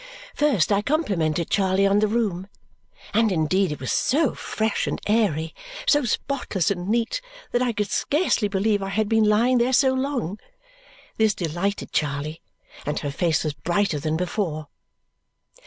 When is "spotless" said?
6.05-6.71